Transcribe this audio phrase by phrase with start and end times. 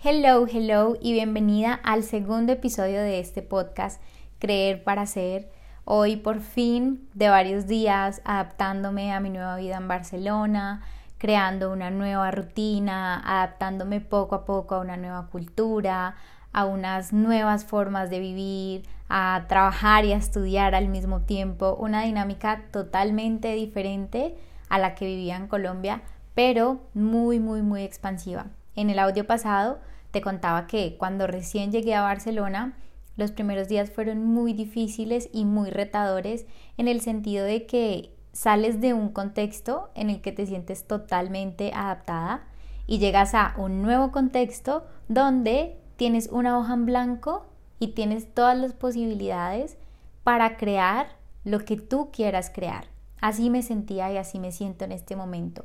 [0.00, 4.00] Hello, hello y bienvenida al segundo episodio de este podcast,
[4.38, 5.50] Creer para Ser.
[5.84, 10.82] Hoy por fin, de varios días, adaptándome a mi nueva vida en Barcelona,
[11.18, 16.14] creando una nueva rutina, adaptándome poco a poco a una nueva cultura,
[16.52, 22.02] a unas nuevas formas de vivir, a trabajar y a estudiar al mismo tiempo, una
[22.02, 24.36] dinámica totalmente diferente
[24.68, 26.02] a la que vivía en Colombia,
[26.36, 28.46] pero muy, muy, muy expansiva.
[28.78, 29.80] En el audio pasado
[30.12, 32.78] te contaba que cuando recién llegué a Barcelona,
[33.16, 36.46] los primeros días fueron muy difíciles y muy retadores
[36.76, 41.72] en el sentido de que sales de un contexto en el que te sientes totalmente
[41.74, 42.46] adaptada
[42.86, 47.46] y llegas a un nuevo contexto donde tienes una hoja en blanco
[47.80, 49.76] y tienes todas las posibilidades
[50.22, 52.86] para crear lo que tú quieras crear.
[53.20, 55.64] Así me sentía y así me siento en este momento.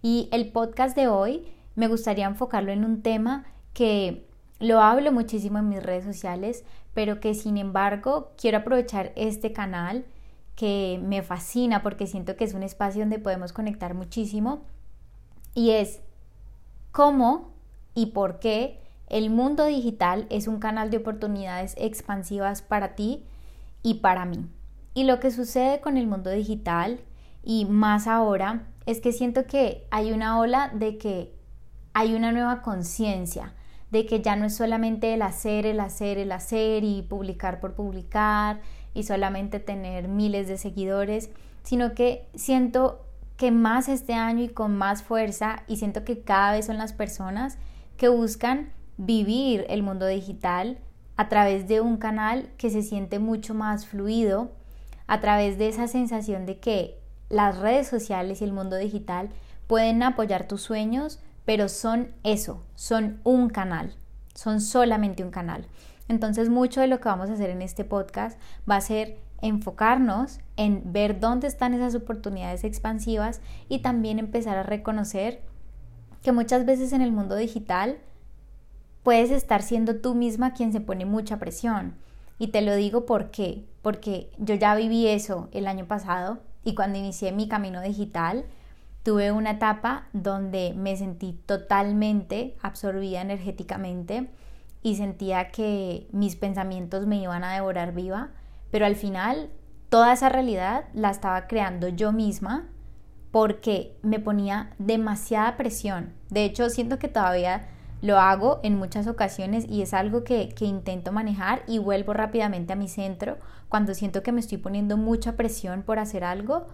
[0.00, 4.26] Y el podcast de hoy me gustaría enfocarlo en un tema que
[4.60, 10.04] lo hablo muchísimo en mis redes sociales, pero que sin embargo quiero aprovechar este canal
[10.54, 14.62] que me fascina porque siento que es un espacio donde podemos conectar muchísimo
[15.54, 16.00] y es
[16.92, 17.52] cómo
[17.94, 23.24] y por qué el mundo digital es un canal de oportunidades expansivas para ti
[23.82, 24.46] y para mí.
[24.94, 27.00] Y lo que sucede con el mundo digital
[27.42, 31.33] y más ahora es que siento que hay una ola de que
[31.94, 33.54] hay una nueva conciencia
[33.90, 37.74] de que ya no es solamente el hacer, el hacer, el hacer y publicar por
[37.74, 38.60] publicar
[38.92, 41.30] y solamente tener miles de seguidores,
[41.62, 46.52] sino que siento que más este año y con más fuerza y siento que cada
[46.52, 47.58] vez son las personas
[47.96, 50.78] que buscan vivir el mundo digital
[51.16, 54.50] a través de un canal que se siente mucho más fluido,
[55.06, 56.98] a través de esa sensación de que
[57.28, 59.30] las redes sociales y el mundo digital
[59.66, 63.94] pueden apoyar tus sueños, pero son eso, son un canal,
[64.34, 65.66] son solamente un canal.
[66.08, 70.40] Entonces mucho de lo que vamos a hacer en este podcast va a ser enfocarnos
[70.56, 75.42] en ver dónde están esas oportunidades expansivas y también empezar a reconocer
[76.22, 77.98] que muchas veces en el mundo digital
[79.02, 81.94] puedes estar siendo tú misma quien se pone mucha presión.
[82.38, 86.98] Y te lo digo porque, porque yo ya viví eso el año pasado y cuando
[86.98, 88.46] inicié mi camino digital,
[89.04, 94.30] tuve una etapa donde me sentí totalmente absorbida energéticamente
[94.82, 98.30] y sentía que mis pensamientos me iban a devorar viva,
[98.70, 99.50] pero al final
[99.90, 102.66] toda esa realidad la estaba creando yo misma
[103.30, 106.14] porque me ponía demasiada presión.
[106.30, 107.68] De hecho, siento que todavía
[108.00, 112.72] lo hago en muchas ocasiones y es algo que, que, intento manejar y vuelvo rápidamente
[112.72, 113.36] a mi centro
[113.68, 116.66] cuando siento que me estoy poniendo mucha presión por hacer algo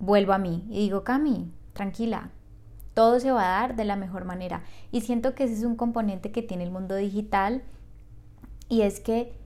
[0.00, 2.30] vuelvo a mí y digo, Cami, tranquila,
[2.94, 4.64] todo se va a dar de la mejor manera.
[4.90, 7.62] Y siento que ese es un componente que tiene el mundo digital
[8.68, 9.38] y es que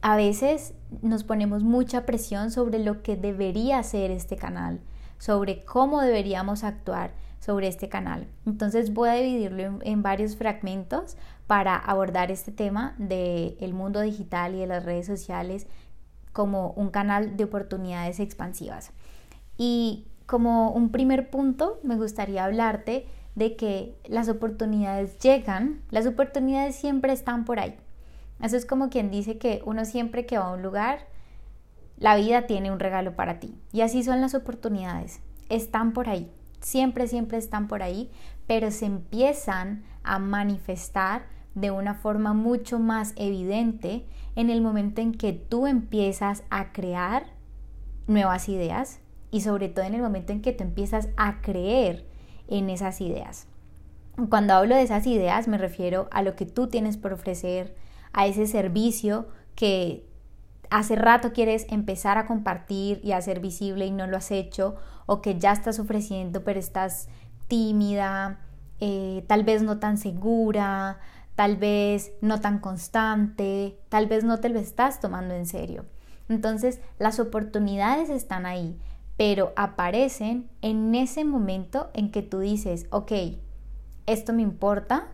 [0.00, 4.80] a veces nos ponemos mucha presión sobre lo que debería ser este canal,
[5.18, 8.28] sobre cómo deberíamos actuar sobre este canal.
[8.46, 14.54] Entonces voy a dividirlo en, varios fragmentos para abordar este tema del el mundo digital
[14.54, 15.66] y de las redes sociales
[16.32, 18.92] como un canal de oportunidades expansivas.
[19.56, 26.76] Y como un primer punto, me gustaría hablarte de que las oportunidades llegan, las oportunidades
[26.76, 27.76] siempre están por ahí.
[28.40, 31.06] Eso es como quien dice que uno siempre que va a un lugar,
[31.96, 33.54] la vida tiene un regalo para ti.
[33.72, 36.30] Y así son las oportunidades, están por ahí,
[36.60, 38.10] siempre, siempre están por ahí,
[38.46, 45.12] pero se empiezan a manifestar de una forma mucho más evidente en el momento en
[45.12, 47.26] que tú empiezas a crear
[48.06, 49.00] nuevas ideas,
[49.32, 52.06] y sobre todo en el momento en que tú empiezas a creer
[52.46, 53.48] en esas ideas.
[54.28, 57.74] Cuando hablo de esas ideas me refiero a lo que tú tienes por ofrecer,
[58.12, 59.26] a ese servicio
[59.56, 60.06] que
[60.70, 64.76] hace rato quieres empezar a compartir y a hacer visible y no lo has hecho,
[65.06, 67.08] o que ya estás ofreciendo pero estás
[67.48, 68.38] tímida,
[68.80, 70.98] eh, tal vez no tan segura,
[71.34, 75.86] tal vez no tan constante, tal vez no te lo estás tomando en serio.
[76.28, 78.78] Entonces las oportunidades están ahí,
[79.22, 83.12] pero aparecen en ese momento en que tú dices, ok,
[84.04, 85.10] esto me importa,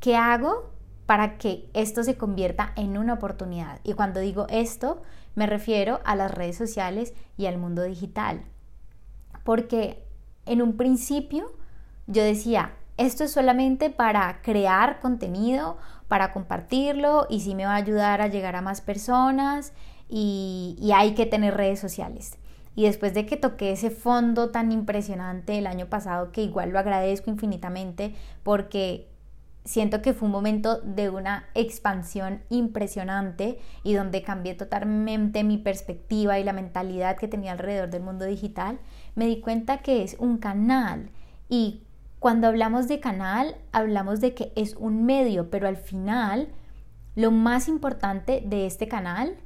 [0.00, 0.72] ¿qué hago
[1.06, 3.78] para que esto se convierta en una oportunidad?
[3.84, 5.02] Y cuando digo esto,
[5.36, 8.42] me refiero a las redes sociales y al mundo digital.
[9.44, 10.04] Porque
[10.44, 11.52] en un principio
[12.08, 15.76] yo decía, esto es solamente para crear contenido,
[16.08, 19.72] para compartirlo y sí me va a ayudar a llegar a más personas
[20.08, 22.39] y hay que tener redes sociales.
[22.80, 26.78] Y después de que toqué ese fondo tan impresionante el año pasado, que igual lo
[26.78, 29.06] agradezco infinitamente porque
[29.66, 36.38] siento que fue un momento de una expansión impresionante y donde cambié totalmente mi perspectiva
[36.38, 38.78] y la mentalidad que tenía alrededor del mundo digital,
[39.14, 41.10] me di cuenta que es un canal
[41.50, 41.82] y
[42.18, 46.48] cuando hablamos de canal hablamos de que es un medio, pero al final
[47.14, 49.36] lo más importante de este canal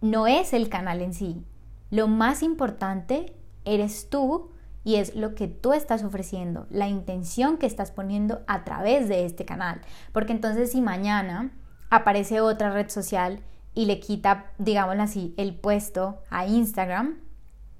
[0.00, 1.44] no es el canal en sí.
[1.90, 3.34] Lo más importante
[3.64, 4.50] eres tú
[4.84, 9.26] y es lo que tú estás ofreciendo, la intención que estás poniendo a través de
[9.26, 9.80] este canal.
[10.12, 11.52] Porque entonces si mañana
[11.90, 13.40] aparece otra red social
[13.74, 17.18] y le quita, digámoslo así, el puesto a Instagram,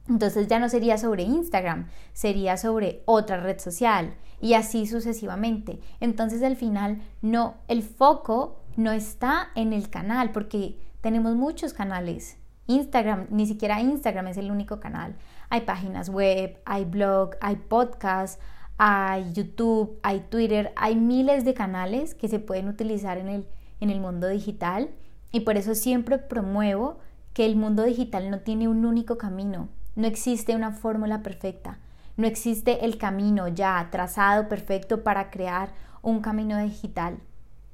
[0.09, 5.81] entonces ya no sería sobre Instagram, sería sobre otra red social y así sucesivamente.
[6.01, 12.40] Entonces al final no, el foco no está en el canal porque tenemos muchos canales.
[12.71, 15.17] Instagram, ni siquiera Instagram es el único canal.
[15.49, 18.41] Hay páginas web, hay blog, hay podcast,
[18.79, 23.47] hay YouTube, hay Twitter, hay miles de canales que se pueden utilizar en el,
[23.81, 24.91] en el mundo digital.
[25.33, 26.99] Y por eso siempre promuevo
[27.33, 31.79] que el mundo digital no tiene un único camino, no existe una fórmula perfecta,
[32.17, 35.73] no existe el camino ya trazado perfecto para crear
[36.03, 37.19] un camino digital.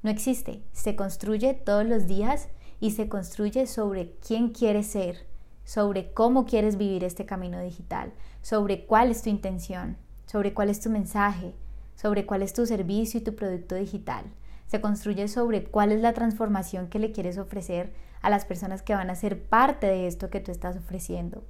[0.03, 2.49] No existe, se construye todos los días
[2.81, 5.26] y se construye sobre quién quieres ser,
[5.64, 8.12] sobre cómo quieres vivir este camino digital,
[8.43, 9.96] sobre cuál es tu intención,
[10.26, 11.55] sobre cuál es tu mensaje,
[11.94, 14.25] sobre cuál es tu servicio y tu producto digital.
[14.67, 18.94] Se construye sobre cuál es la transformación que le quieres ofrecer a las personas que
[18.94, 21.44] van a ser parte de esto que tú estás ofreciendo.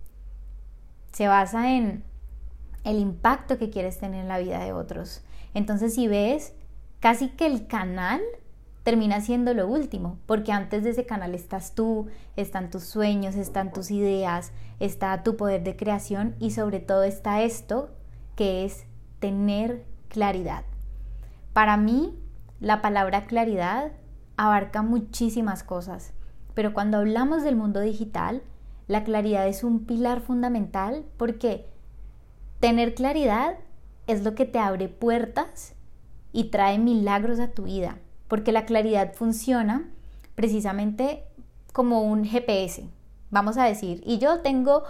[1.12, 2.04] Se basa en
[2.84, 5.22] el impacto que quieres tener en la vida de otros.
[5.54, 6.54] Entonces, si ves,
[7.00, 8.20] casi que el canal
[8.86, 12.06] termina siendo lo último, porque antes de ese canal estás tú,
[12.36, 17.42] están tus sueños, están tus ideas, está tu poder de creación y sobre todo está
[17.42, 17.90] esto
[18.36, 18.86] que es
[19.18, 20.62] tener claridad.
[21.52, 22.16] Para mí,
[22.60, 23.90] la palabra claridad
[24.36, 26.12] abarca muchísimas cosas,
[26.54, 28.44] pero cuando hablamos del mundo digital,
[28.86, 31.66] la claridad es un pilar fundamental porque
[32.60, 33.56] tener claridad
[34.06, 35.74] es lo que te abre puertas
[36.32, 39.88] y trae milagros a tu vida porque la claridad funciona
[40.34, 41.24] precisamente
[41.72, 42.88] como un GPS,
[43.30, 44.02] vamos a decir.
[44.04, 44.84] Y yo tengo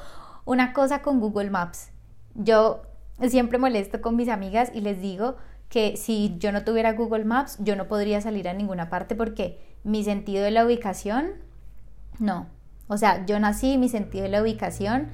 [0.44, 1.90] una cosa con Google Maps.
[2.34, 2.82] Yo
[3.28, 5.36] siempre molesto con mis amigas y les digo
[5.68, 9.58] que si yo no tuviera Google Maps, yo no podría salir a ninguna parte porque
[9.84, 11.32] mi sentido de la ubicación,
[12.18, 12.46] no.
[12.88, 15.08] O sea, yo nací, mi sentido de la ubicación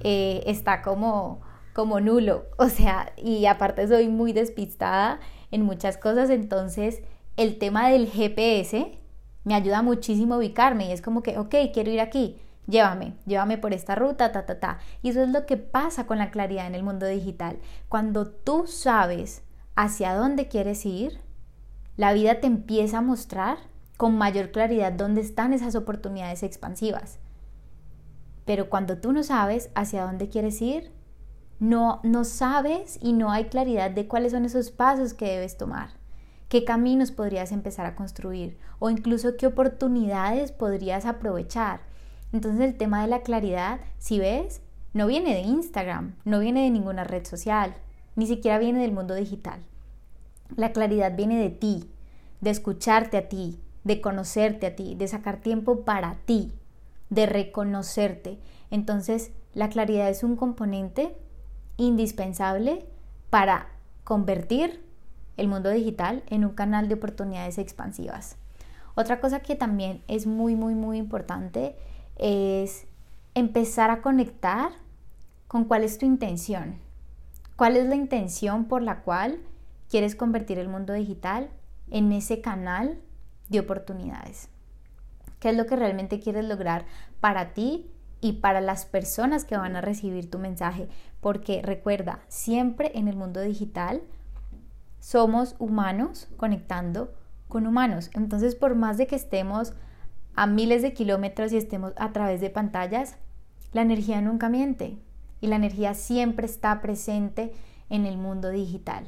[0.00, 1.40] eh, está como,
[1.72, 2.44] como nulo.
[2.58, 7.02] O sea, y aparte soy muy despistada en muchas cosas, entonces
[7.36, 8.98] el tema del GPS
[9.44, 13.58] me ayuda muchísimo a ubicarme y es como que, ok, quiero ir aquí, llévame, llévame
[13.58, 14.78] por esta ruta, ta, ta, ta.
[15.02, 17.58] Y eso es lo que pasa con la claridad en el mundo digital.
[17.88, 19.42] Cuando tú sabes
[19.74, 21.20] hacia dónde quieres ir,
[21.96, 23.58] la vida te empieza a mostrar
[23.96, 27.18] con mayor claridad dónde están esas oportunidades expansivas.
[28.44, 30.92] Pero cuando tú no sabes hacia dónde quieres ir,
[31.58, 36.03] no, no sabes y no hay claridad de cuáles son esos pasos que debes tomar
[36.54, 41.80] qué caminos podrías empezar a construir o incluso qué oportunidades podrías aprovechar.
[42.32, 44.62] Entonces el tema de la claridad, si ves,
[44.92, 47.74] no viene de Instagram, no viene de ninguna red social,
[48.14, 49.64] ni siquiera viene del mundo digital.
[50.54, 51.90] La claridad viene de ti,
[52.40, 56.52] de escucharte a ti, de conocerte a ti, de sacar tiempo para ti,
[57.10, 58.38] de reconocerte.
[58.70, 61.16] Entonces, la claridad es un componente
[61.78, 62.86] indispensable
[63.28, 63.70] para
[64.04, 64.83] convertir
[65.36, 68.36] el mundo digital en un canal de oportunidades expansivas.
[68.94, 71.76] Otra cosa que también es muy, muy, muy importante
[72.16, 72.86] es
[73.34, 74.72] empezar a conectar
[75.48, 76.78] con cuál es tu intención.
[77.56, 79.40] ¿Cuál es la intención por la cual
[79.88, 81.50] quieres convertir el mundo digital
[81.90, 83.00] en ese canal
[83.48, 84.48] de oportunidades?
[85.38, 86.86] ¿Qué es lo que realmente quieres lograr
[87.20, 90.88] para ti y para las personas que van a recibir tu mensaje?
[91.20, 94.02] Porque recuerda, siempre en el mundo digital
[95.04, 97.12] somos humanos conectando
[97.46, 98.08] con humanos.
[98.14, 99.74] Entonces, por más de que estemos
[100.34, 103.16] a miles de kilómetros y estemos a través de pantallas,
[103.74, 104.96] la energía nunca miente
[105.42, 107.52] y la energía siempre está presente
[107.90, 109.06] en el mundo digital.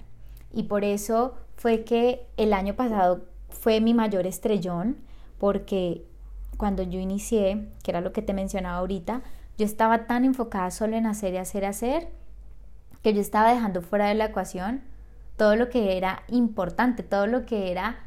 [0.52, 4.98] Y por eso fue que el año pasado fue mi mayor estrellón,
[5.38, 6.04] porque
[6.58, 9.22] cuando yo inicié, que era lo que te mencionaba ahorita,
[9.56, 12.08] yo estaba tan enfocada solo en hacer y hacer, hacer,
[13.02, 14.82] que yo estaba dejando fuera de la ecuación
[15.36, 18.00] todo lo que era importante, todo lo que era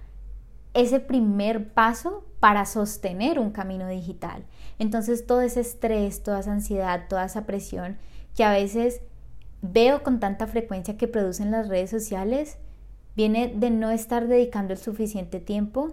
[0.73, 4.45] ese primer paso para sostener un camino digital.
[4.77, 7.97] Entonces todo ese estrés, toda esa ansiedad, toda esa presión
[8.35, 9.01] que a veces
[9.61, 12.57] veo con tanta frecuencia que producen las redes sociales,
[13.19, 15.91] Viene de no estar dedicando el suficiente tiempo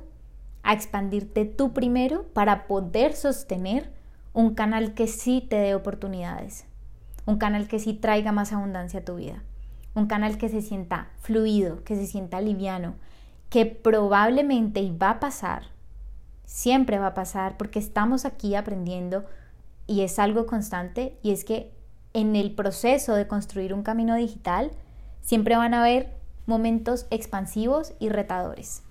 [0.63, 3.91] a expandirte tú primero para poder sostener
[4.33, 6.67] un canal que sí te dé oportunidades,
[7.25, 9.43] un canal que sí traiga más abundancia a tu vida,
[9.97, 12.95] un canal que se sienta fluido, que se sienta liviano,
[13.49, 15.65] que probablemente y va a pasar,
[16.45, 19.25] siempre va a pasar porque estamos aquí aprendiendo
[19.87, 21.73] y es algo constante y es que
[22.13, 24.71] en el proceso de construir un camino digital
[25.23, 26.15] siempre van a haber
[26.47, 28.83] momentos expansivos y retadores.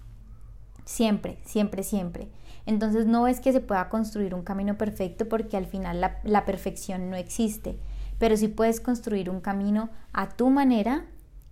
[0.86, 2.28] Siempre, siempre, siempre.
[2.66, 6.46] Entonces no es que se pueda construir un camino perfecto porque al final la, la
[6.46, 7.78] perfección no existe,
[8.18, 11.06] pero sí puedes construir un camino a tu manera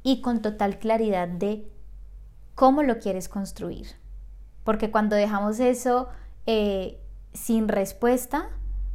[0.04, 1.68] y con total claridad de
[2.56, 3.88] cómo lo quieres construir.
[4.64, 6.08] Porque cuando dejamos eso
[6.46, 7.00] eh,
[7.34, 8.50] sin respuesta,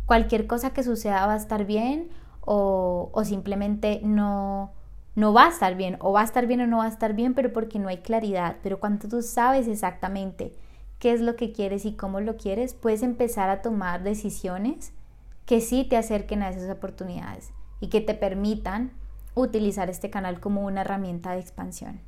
[0.06, 2.10] cualquier cosa que suceda va a estar bien
[2.40, 4.72] o, o simplemente no,
[5.14, 7.14] no va a estar bien, o va a estar bien o no va a estar
[7.14, 8.56] bien, pero porque no hay claridad.
[8.62, 10.54] Pero cuando tú sabes exactamente
[10.98, 14.92] qué es lo que quieres y cómo lo quieres, puedes empezar a tomar decisiones
[15.44, 18.92] que sí te acerquen a esas oportunidades y que te permitan
[19.35, 22.00] utilizar este canal como una herramienta de expansión.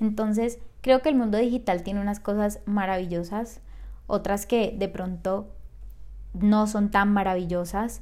[0.00, 3.60] Entonces, creo que el mundo digital tiene unas cosas maravillosas,
[4.06, 5.48] otras que de pronto
[6.34, 8.00] no son tan maravillosas,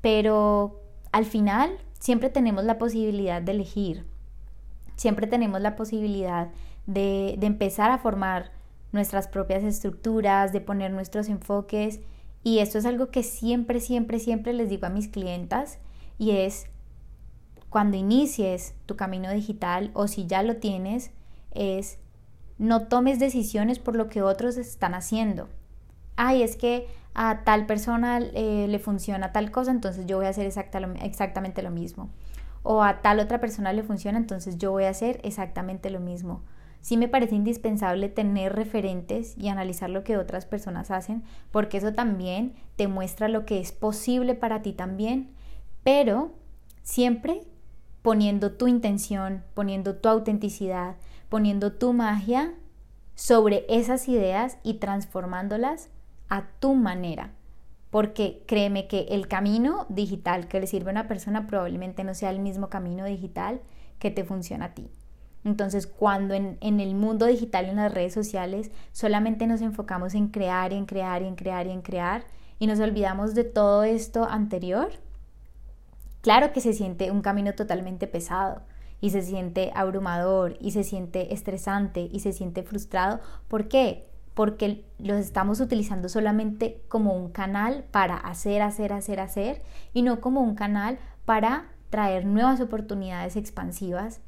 [0.00, 0.80] pero
[1.12, 4.04] al final siempre tenemos la posibilidad de elegir,
[4.96, 6.48] siempre tenemos la posibilidad
[6.86, 8.50] de, empezar a formar
[8.92, 12.00] nuestras propias estructuras, de poner nuestros enfoques
[12.44, 15.78] y esto es algo que siempre, siempre, siempre les digo a mis clientas
[16.18, 16.66] y es
[17.70, 21.10] cuando inicies tu camino digital o si ya lo tienes,
[21.52, 21.98] es
[22.58, 25.48] no tomes decisiones por lo que otros están haciendo.
[26.16, 30.30] Ay, es que a tal persona eh, le funciona tal cosa, entonces yo voy a
[30.30, 32.10] hacer exactamente lo mismo.
[32.62, 36.42] O a tal otra persona le funciona, entonces yo voy a hacer exactamente lo mismo.
[36.82, 41.22] Sí me parece indispensable tener referentes y analizar lo que otras personas hacen,
[41.52, 45.30] porque eso también te muestra lo que es posible para ti también,
[45.84, 46.32] pero
[46.82, 47.42] siempre
[48.02, 50.96] poniendo tu intención, poniendo tu autenticidad,
[51.28, 52.52] poniendo tu magia
[53.14, 55.88] sobre esas ideas y transformándolas
[56.28, 57.30] a tu manera.
[57.90, 62.30] Porque créeme que el camino digital que le sirve a una persona probablemente no sea
[62.30, 63.60] el mismo camino digital
[64.00, 64.90] que te funciona a ti.
[65.44, 70.72] Entonces, cuando en, el mundo digital, en las redes sociales, solamente nos enfocamos en crear
[70.72, 72.24] y en crear y en crear y en crear
[72.58, 74.92] y nos olvidamos de todo esto anterior,
[76.22, 78.62] Claro que se siente un camino totalmente pesado
[79.00, 83.18] y se siente abrumador y se siente estresante y se siente frustrado.
[83.48, 84.06] ¿Por qué?
[84.32, 90.20] Porque los estamos utilizando solamente como un canal para hacer, hacer, hacer, hacer y no
[90.20, 94.20] como un canal para traer nuevas oportunidades expansivas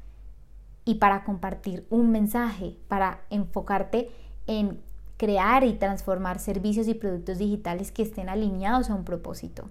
[0.85, 4.09] y para compartir un mensaje, para enfocarte
[4.47, 4.79] en
[5.17, 9.69] crear y transformar servicios y productos digitales que estén alineados a un propósito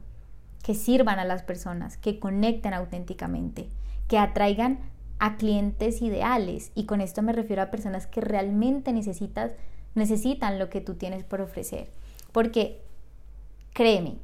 [0.64, 3.68] que sirvan a las personas, que conecten auténticamente,
[4.08, 4.78] que atraigan
[5.18, 6.72] a clientes ideales.
[6.74, 9.52] Y con esto me refiero a personas que realmente necesitas,
[9.94, 11.90] necesitan lo que tú tienes por ofrecer.
[12.32, 12.80] Porque
[13.74, 14.16] créeme,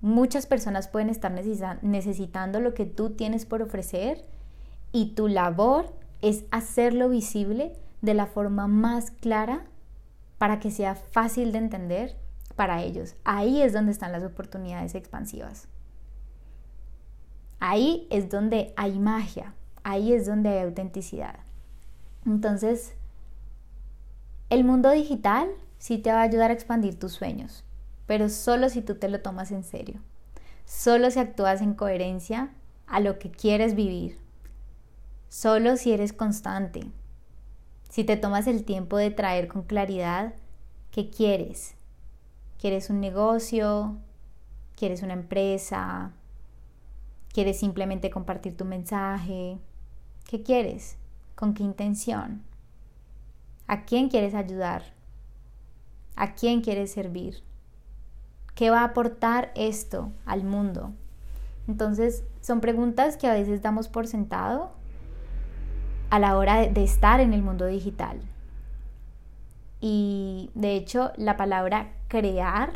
[0.00, 1.32] muchas personas pueden estar
[1.82, 4.24] necesitando lo que tú tienes por ofrecer
[4.90, 9.64] y tu labor es hacerlo visible de la forma más clara
[10.38, 12.16] para que sea fácil de entender
[12.56, 13.14] para ellos.
[13.24, 15.68] Ahí es donde están las oportunidades expansivas.
[17.60, 21.36] Ahí es donde hay magia, ahí es donde hay autenticidad.
[22.26, 22.94] Entonces,
[24.50, 25.48] el mundo digital
[25.78, 27.64] sí te va a ayudar a expandir tus sueños,
[28.06, 30.00] pero solo si tú te lo tomas en serio,
[30.64, 32.50] solo si actúas en coherencia
[32.86, 34.18] a lo que quieres vivir,
[35.32, 36.82] solo si eres constante,
[37.88, 40.34] si te tomas el tiempo de traer con claridad
[40.90, 41.74] qué quieres,
[42.62, 43.96] ¿Quieres un negocio?
[44.76, 46.12] ¿Quieres una empresa?
[47.32, 49.58] ¿Quieres simplemente compartir tu mensaje?
[50.28, 50.96] ¿Qué quieres?
[51.34, 52.44] ¿Con qué intención?
[53.66, 54.92] ¿A quién quieres ayudar?
[56.14, 57.42] ¿A quién quieres servir?
[58.54, 60.92] ¿Qué va a aportar esto al mundo?
[61.66, 64.70] Entonces, son preguntas que a veces damos por sentado
[66.12, 68.20] a la hora de, estar en el mundo digital.
[69.80, 72.74] Y de hecho, la palabra crear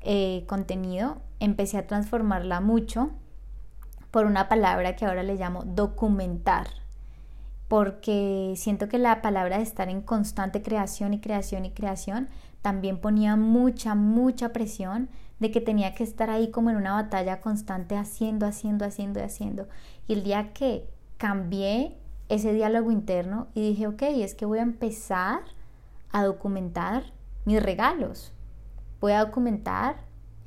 [0.00, 3.12] eh, contenido, empecé a transformarla mucho
[4.10, 6.66] por una palabra que ahora le llamo documentar,
[7.68, 12.28] porque siento que la palabra de estar en constante creación y creación y creación
[12.62, 15.08] también ponía mucha, mucha presión
[15.38, 19.68] de que tenía que estar ahí como en una batalla constante haciendo, haciendo, haciendo haciendo.
[20.08, 22.01] Y el día que cambié
[22.34, 25.42] ese diálogo interno y dije, ok, es que voy a empezar
[26.10, 27.12] a documentar
[27.44, 28.32] mis regalos.
[29.00, 29.96] Voy a documentar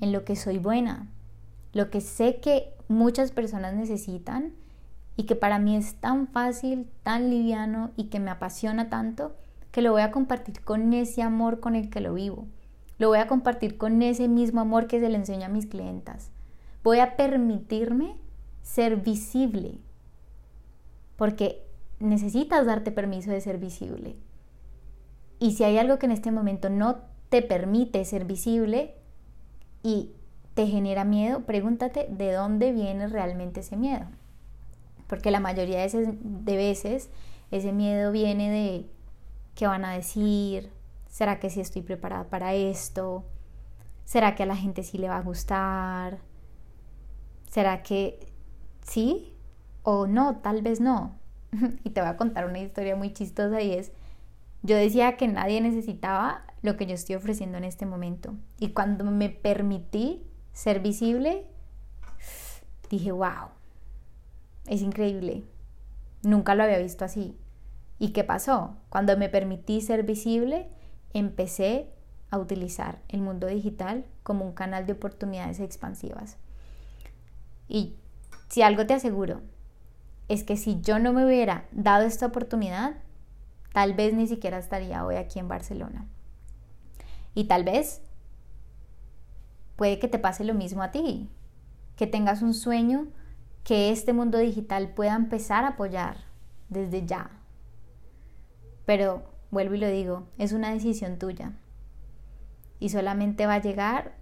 [0.02, 1.08] en lo que soy buena,
[1.74, 4.54] lo que sé que muchas personas necesitan
[5.16, 9.36] y que para mí es tan fácil, tan liviano y que me apasiona tanto
[9.72, 12.48] que lo voy a compartir con ese amor con el que lo vivo.
[12.98, 16.32] Lo voy a compartir con ese mismo amor que se le enseña a mis clientas.
[16.84, 18.16] Voy a permitirme
[18.64, 19.78] ser visible.
[21.18, 21.65] Porque
[22.00, 24.16] necesitas darte permiso de ser visible.
[25.40, 26.98] Y si hay algo que en este momento no
[27.30, 28.96] te permite ser visible
[29.84, 30.12] y
[30.54, 34.06] te genera miedo, pregúntate de dónde viene realmente ese miedo.
[35.08, 37.10] Porque la mayoría de veces
[37.52, 38.90] ese miedo viene de
[39.54, 40.72] qué van a decir,
[41.08, 43.26] será que sí estoy preparada para esto,
[44.06, 46.20] será que a la gente sí le va a gustar,
[47.50, 48.28] será que
[48.82, 49.34] sí
[49.84, 51.16] o no, tal vez no.
[51.84, 53.92] y te voy a contar una historia muy chistosa y es,
[54.64, 58.36] yo decía que nadie necesitaba lo que yo estoy ofreciendo en este momento.
[58.60, 61.46] Y cuando me permití ser visible,
[62.90, 63.50] dije, wow,
[64.66, 65.44] es increíble.
[66.24, 67.38] Nunca lo había visto así.
[68.00, 68.76] ¿Y qué pasó?
[68.90, 70.68] Cuando me permití ser visible,
[71.14, 71.90] empecé
[72.32, 76.38] a utilizar el mundo digital como un canal de oportunidades expansivas.
[77.70, 77.96] Y
[78.50, 79.42] si algo te aseguro,
[80.28, 82.96] es que si yo no me hubiera dado esta oportunidad,
[83.74, 86.08] tal vez ni siquiera estaría hoy aquí en Barcelona.
[87.34, 88.02] Y tal vez
[89.76, 91.30] puede que te pase lo mismo a ti,
[91.96, 93.08] que tengas un sueño
[93.64, 96.18] que este mundo digital pueda empezar a apoyar
[96.70, 97.32] desde ya.
[98.86, 101.54] Pero vuelvo y lo digo, es una decisión tuya.
[102.80, 104.16] Y solamente va a llegar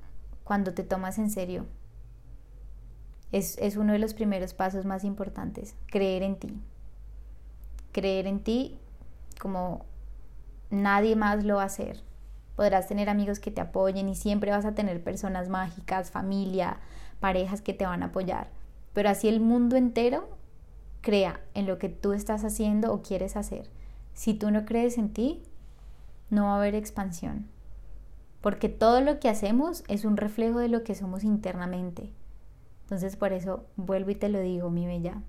[0.43, 1.65] cuando te tomas en serio.
[3.33, 6.53] Es, es uno de los primeros pasos más importantes, creer en ti.
[7.91, 8.77] Creer en ti
[9.41, 9.83] como
[10.69, 12.01] nadie más lo va a hacer.
[12.55, 16.77] Podrás tener amigos que te apoyen y siempre vas a tener personas mágicas, familia,
[17.19, 18.47] parejas que te van a apoyar.
[18.93, 20.29] Pero así el mundo entero
[21.01, 23.69] crea en lo que tú estás haciendo o quieres hacer.
[24.13, 25.43] Si tú no crees en ti,
[26.29, 27.47] no va a haber expansión.
[28.41, 32.11] Porque todo lo que hacemos es un reflejo de lo que somos internamente.
[32.83, 35.21] Entonces por eso vuelvo y te lo digo, mi bella.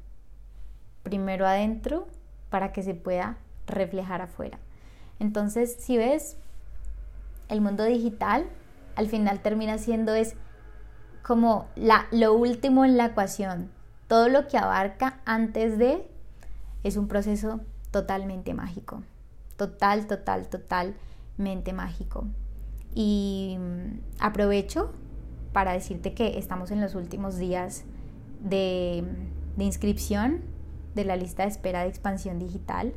[1.02, 2.06] Primero adentro
[2.50, 4.58] para que se pueda reflejar afuera.
[5.18, 6.36] Entonces, si ves,
[7.48, 8.46] el mundo digital
[8.96, 10.36] al final termina siendo es
[11.22, 13.70] como la, lo último en la ecuación.
[14.08, 16.06] Todo lo que abarca antes de
[16.82, 19.02] es un proceso totalmente mágico.
[19.56, 22.26] Total, total, totalmente mágico.
[22.94, 24.92] Y mm, aprovecho
[25.54, 27.84] para decirte que estamos en los últimos días
[28.40, 29.04] de,
[29.56, 30.42] inscripción
[30.96, 32.92] de la lista de espera de expansión digital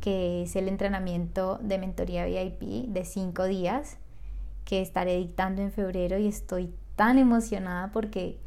[0.00, 3.96] que es el entrenamiento de mentoría VIP de cinco días
[4.66, 8.38] que estaré dictando en febrero y estoy tan emocionada porque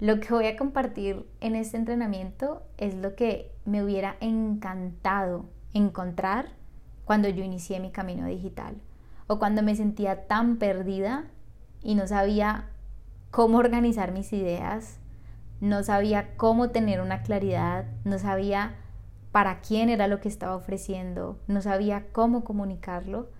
[0.00, 6.48] lo que voy a compartir en este entrenamiento es lo que me hubiera encantado encontrar
[7.04, 8.74] cuando yo inicié mi camino digital
[9.28, 11.26] o cuando me sentía tan perdida
[11.82, 12.68] y no sabía
[13.30, 14.98] cómo organizar mis ideas,
[15.60, 18.76] no sabía cómo tener una claridad, no sabía
[19.32, 23.30] para quién era lo que estaba ofreciendo, no sabía cómo comunicarlo,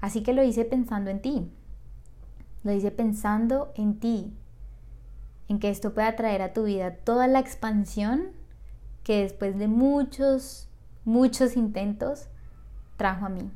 [0.00, 1.50] así que lo hice pensando en ti,
[2.64, 4.32] lo hice pensando en ti,
[5.48, 8.28] en que esto pueda traer a tu vida toda la expansión
[9.02, 10.68] que después de muchos,
[11.04, 12.28] muchos intentos
[12.96, 13.50] trajo a mí.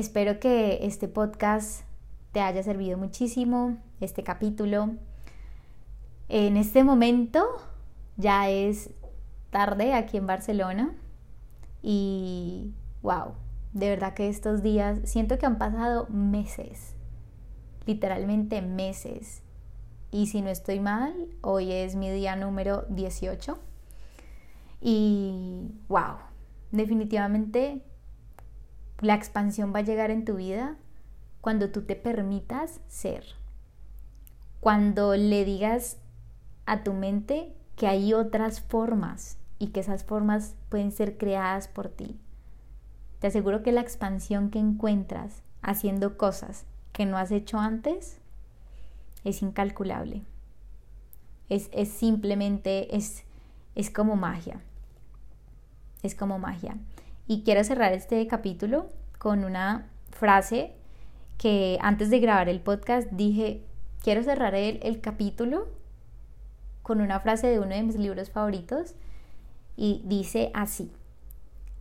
[0.00, 1.82] Espero que este podcast
[2.32, 4.94] te haya servido muchísimo, este capítulo.
[6.30, 7.46] En este momento
[8.16, 8.88] ya es
[9.50, 10.94] tarde aquí en Barcelona
[11.82, 13.34] y wow,
[13.74, 16.94] de verdad que estos días siento que han pasado meses,
[17.84, 19.42] literalmente meses.
[20.10, 23.58] Y si no estoy mal, hoy es mi día número 18.
[24.80, 26.16] Y wow,
[26.72, 27.82] definitivamente
[29.00, 30.76] la expansión va a llegar en tu vida
[31.40, 33.24] cuando tú te permitas ser.
[34.60, 35.98] Cuando le digas
[36.66, 41.88] a tu mente que hay otras formas y que esas formas pueden ser creadas por
[41.88, 42.18] ti.
[43.20, 48.18] Te aseguro que la expansión que encuentras haciendo cosas que no has hecho antes
[49.24, 50.22] es incalculable.
[51.48, 53.24] Es, simplemente, es,
[53.74, 54.60] es como magia.
[56.02, 56.76] Es como magia.
[57.30, 58.88] Y quiero cerrar este capítulo
[59.18, 60.72] con una frase
[61.38, 63.62] que antes de grabar el podcast dije,
[64.02, 65.68] quiero cerrar el, capítulo
[66.82, 68.96] con una frase de uno de mis libros favoritos
[69.76, 70.90] y dice así,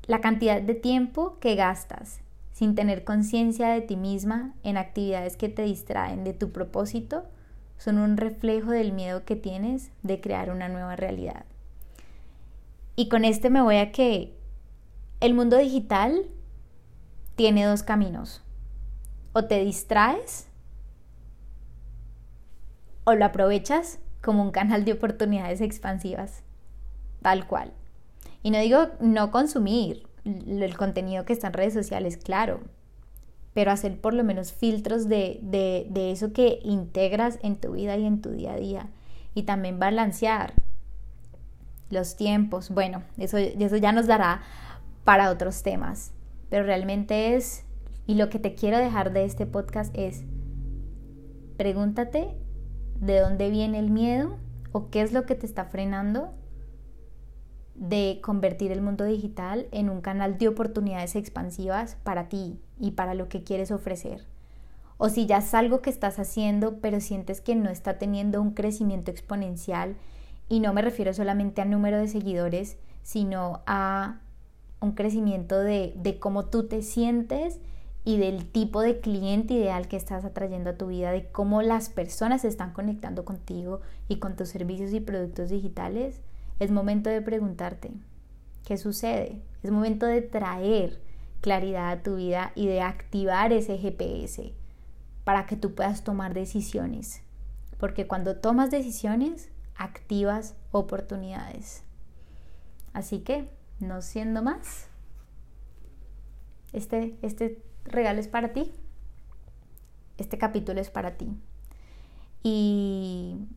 [0.06, 5.50] la cantidad de tiempo que gastas sin tener conciencia de ti misma en actividades que
[5.50, 7.24] te distraen de tu propósito
[7.80, 11.44] son un reflejo del miedo que tienes de crear una nueva realidad.
[12.96, 14.38] Y con este me voy a que
[15.20, 16.26] el mundo digital
[17.36, 18.42] tiene dos caminos.
[19.34, 20.48] O te distraes
[23.04, 26.44] o lo aprovechas como un canal de oportunidades expansivas,
[27.22, 27.72] tal cual.
[28.44, 32.62] Y no digo no consumir el contenido que está en redes sociales, claro,
[33.54, 38.06] pero hacer por lo menos filtros de, de, eso que integras en tu vida y
[38.06, 38.90] en tu día a día.
[39.34, 40.54] Y también balancear
[41.90, 42.70] los tiempos.
[42.70, 44.42] Bueno, eso, eso ya nos dará
[45.10, 46.14] para otros temas.
[46.50, 47.66] Pero realmente es,
[48.06, 50.24] y lo que te quiero dejar de este podcast es,
[51.58, 52.38] pregúntate
[53.00, 54.38] de dónde viene el miedo
[54.72, 56.36] o qué es lo que te está frenando
[57.74, 63.16] de convertir el mundo digital en un canal de oportunidades expansivas para ti y para
[63.16, 64.28] lo que quieres ofrecer.
[65.00, 68.52] O si ya es algo que estás haciendo pero sientes que no está teniendo un
[68.52, 69.96] crecimiento exponencial
[70.50, 74.20] y no me refiero solamente al número de seguidores, sino a
[74.82, 77.60] un crecimiento de, de cómo tú te sientes
[78.06, 81.90] y del tipo de cliente ideal que estás atrayendo a tu vida, de cómo las
[81.90, 86.22] personas se están conectando contigo y con tus servicios y productos digitales,
[86.60, 87.92] es momento de preguntarte,
[88.66, 89.42] ¿qué sucede?
[89.64, 91.00] Es momento de traer
[91.42, 94.54] claridad a tu vida y de activar ese GPS
[95.24, 97.22] para que tú puedas tomar decisiones.
[97.78, 101.84] Porque cuando tomas decisiones, activas oportunidades.
[102.94, 104.88] Así que, no siendo más,
[106.74, 108.72] este, este regalo es para ti.
[110.18, 111.30] Este capítulo es para ti.
[112.44, 113.48] Y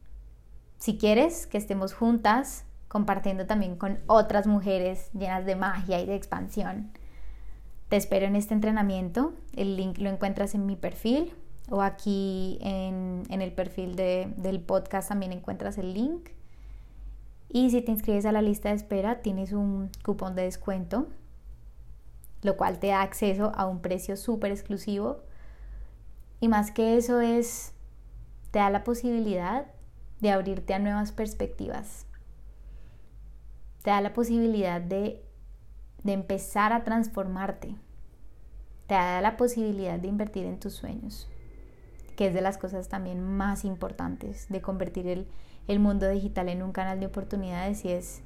[0.79, 6.15] si quieres que estemos juntas compartiendo también con otras mujeres llenas de magia y de
[6.15, 6.91] expansión.
[7.89, 9.33] Te espero en este entrenamiento.
[9.57, 11.33] El link lo encuentras en mi perfil
[11.71, 16.29] o aquí en, el perfil del podcast también encuentras el link.
[17.53, 21.07] Y si te inscribes a la lista de espera, tienes un cupón de descuento,
[22.41, 25.21] lo cual te da acceso a un precio súper exclusivo.
[26.41, 27.75] Y más que eso es,
[28.51, 29.67] te da la posibilidad
[30.21, 32.07] de abrirte a nuevas perspectivas
[33.83, 35.23] te da la posibilidad de,
[36.05, 37.77] empezar a transformarte.
[38.87, 41.29] Te da la posibilidad de invertir en tus sueños,
[42.17, 45.29] que es de las cosas también más importantes de convertir el,
[45.69, 48.23] el mundo digital en un canal de oportunidades y es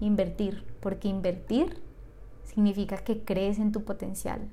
[0.00, 1.80] invertir, porque invertir
[2.44, 4.48] significa que crees en tu potencial.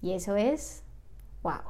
[0.00, 0.84] Y eso es,
[1.42, 1.60] wow.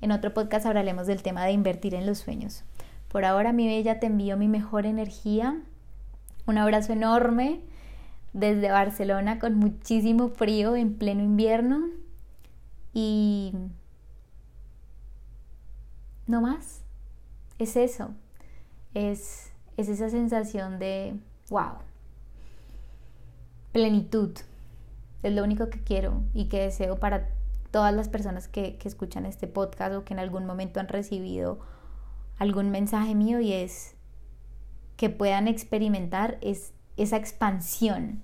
[0.00, 2.64] En otro podcast hablaremos del tema de invertir en los sueños.
[3.08, 5.60] Por ahora, mi bella, te envío mi mejor energía.
[6.46, 7.60] Un abrazo enorme
[8.32, 11.88] desde Barcelona con muchísimo frío en pleno invierno.
[12.92, 13.52] Y
[16.26, 16.85] no más.
[17.58, 18.10] Es eso.
[18.94, 21.16] Es, es esa sensación de,
[21.50, 21.78] wow,
[23.72, 24.32] plenitud.
[25.22, 27.28] Es lo único que quiero y que deseo para
[27.70, 31.58] todas las personas que, que escuchan este podcast o que en algún momento han recibido
[32.38, 33.94] algún mensaje mío y es
[34.96, 38.22] que puedan experimentar es, esa expansión.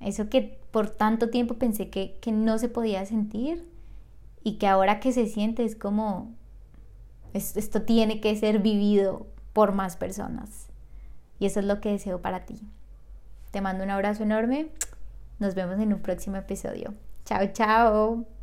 [0.00, 3.68] Eso que por tanto tiempo pensé que, que no se podía sentir
[4.44, 6.32] y que ahora que se siente es como,
[7.34, 10.68] esto tiene que ser vivido por más personas.
[11.38, 12.60] Y eso es lo que deseo para ti.
[13.50, 14.68] Te mando un abrazo enorme.
[15.38, 16.94] Nos vemos en un próximo episodio.
[17.24, 18.37] Chao, chao.